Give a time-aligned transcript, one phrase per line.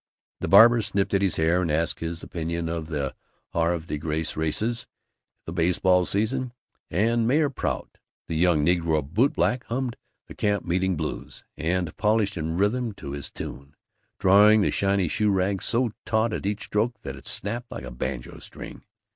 [0.39, 3.13] The barber snipped at his hair and asked his opinion of the
[3.53, 4.87] Havre de Grace races,
[5.45, 6.53] the baseball season,
[6.89, 7.99] and Mayor Prout.
[8.27, 9.95] The young negro bootblack hummed
[10.25, 13.75] "The Camp Meeting Blues" and polished in rhythm to his tune,
[14.17, 17.91] drawing the shiny shoe rag so taut at each stroke that it snapped like a
[17.91, 18.81] banjo string.